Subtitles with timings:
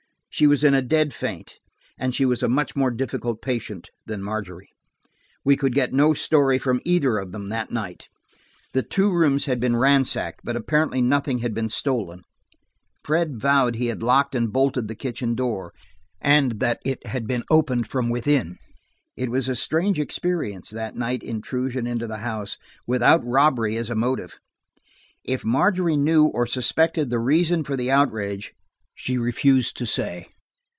[0.33, 1.55] She was in a dead faint,
[1.99, 4.69] and she was a much more difficult patient than Margery.
[5.43, 8.07] We could get no story from either of them that night.
[8.71, 12.21] The two rooms had been ransacked, but apparently nothing had been stolen.
[13.03, 15.73] Fred vowed he had locked and bolted the kitchen door,
[16.21, 18.57] and that it had been opened from within.
[19.17, 22.57] It was a strange experience, that night intrusion into the house,
[22.87, 24.37] without robbery as a motive.
[25.25, 28.53] If Margery knew or suspected the reason for the outrage,
[28.93, 30.27] she refused to say.